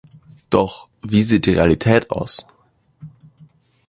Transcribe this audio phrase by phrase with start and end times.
[0.49, 2.47] Doch wie sieht die Realität aus?